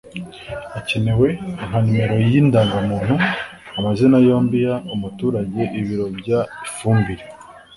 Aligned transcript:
akenewe 0.79 1.29
nka 1.53 1.65
nomero 1.83 2.15
y 2.31 2.33
indangamuntu 2.41 3.15
amazina 3.77 4.17
yombi 4.27 4.57
y 4.65 4.69
umuturage 4.95 5.63
ibiro 5.79 6.05
by 6.17 6.27
ifumbire 6.67 7.23